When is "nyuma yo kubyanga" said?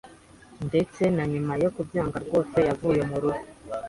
1.31-2.17